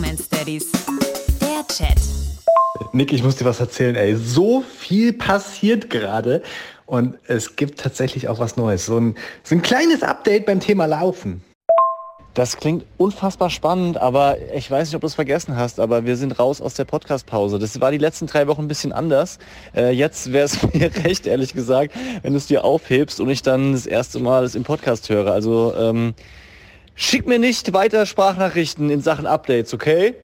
[0.00, 0.72] Bromance Daddies.
[1.42, 1.98] Der Chat.
[2.92, 4.16] Nick, ich muss dir was erzählen, ey.
[4.16, 6.42] So viel passiert gerade.
[6.86, 8.86] Und es gibt tatsächlich auch was Neues.
[8.86, 11.44] So ein, so ein kleines Update beim Thema Laufen.
[12.32, 16.16] Das klingt unfassbar spannend, aber ich weiß nicht, ob du es vergessen hast, aber wir
[16.16, 17.58] sind raus aus der Podcast-Pause.
[17.58, 19.38] Das war die letzten drei Wochen ein bisschen anders.
[19.76, 23.42] Äh, jetzt wäre es mir recht, ehrlich gesagt, wenn du es dir aufhebst und ich
[23.42, 25.30] dann das erste Mal es im Podcast höre.
[25.30, 26.14] Also ähm,
[26.94, 30.16] schick mir nicht weiter Sprachnachrichten in Sachen Updates, okay?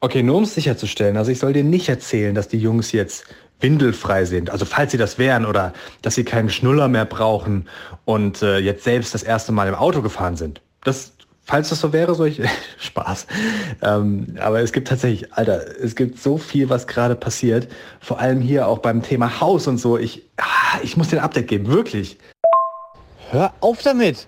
[0.00, 1.16] Okay, nur um es sicherzustellen.
[1.16, 3.24] Also ich soll dir nicht erzählen, dass die Jungs jetzt
[3.60, 4.50] windelfrei sind.
[4.50, 7.68] Also falls sie das wären oder dass sie keinen Schnuller mehr brauchen
[8.04, 10.60] und äh, jetzt selbst das erste Mal im Auto gefahren sind.
[10.82, 11.14] Das
[11.44, 12.42] falls das so wäre, soll ich
[12.78, 13.26] Spaß.
[13.82, 17.68] Ähm, aber es gibt tatsächlich, Alter, es gibt so viel, was gerade passiert.
[18.00, 19.98] Vor allem hier auch beim Thema Haus und so.
[19.98, 22.18] Ich, ah, ich muss dir ein Update geben, wirklich.
[23.30, 24.26] Hör auf damit!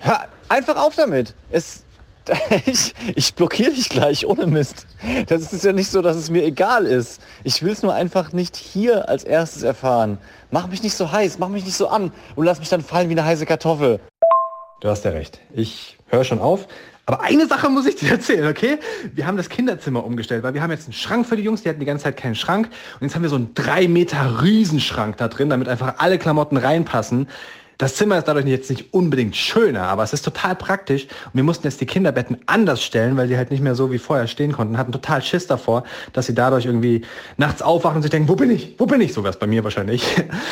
[0.00, 1.34] Hör einfach auf damit!
[1.50, 1.84] Es,
[2.66, 4.86] ich, ich blockiere dich gleich, ohne Mist.
[5.26, 7.20] Das ist ja nicht so, dass es mir egal ist.
[7.44, 10.18] Ich will es nur einfach nicht hier als erstes erfahren.
[10.50, 13.08] Mach mich nicht so heiß, mach mich nicht so an und lass mich dann fallen
[13.08, 14.00] wie eine heiße Kartoffel.
[14.80, 15.40] Du hast ja recht.
[15.52, 16.68] Ich höre schon auf.
[17.06, 18.78] Aber eine Sache muss ich dir erzählen, okay?
[19.14, 21.70] Wir haben das Kinderzimmer umgestellt, weil wir haben jetzt einen Schrank für die Jungs, die
[21.70, 22.68] hatten die ganze Zeit keinen Schrank.
[23.00, 26.58] Und jetzt haben wir so einen drei Meter Riesenschrank da drin, damit einfach alle Klamotten
[26.58, 27.28] reinpassen.
[27.78, 31.04] Das Zimmer ist dadurch jetzt nicht unbedingt schöner, aber es ist total praktisch.
[31.04, 33.98] Und wir mussten jetzt die Kinderbetten anders stellen, weil die halt nicht mehr so wie
[33.98, 34.76] vorher stehen konnten.
[34.76, 37.02] Hatten total Schiss davor, dass sie dadurch irgendwie
[37.36, 38.74] nachts aufwachen und sich denken, wo bin ich?
[38.78, 39.12] Wo bin ich?
[39.12, 40.04] Sogar bei mir wahrscheinlich.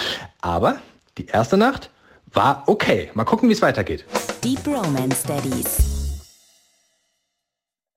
[0.40, 0.76] Aber
[1.18, 1.90] die erste Nacht
[2.32, 3.10] war okay.
[3.14, 4.04] Mal gucken, wie es weitergeht.
[4.44, 5.95] Die Bromance Daddies.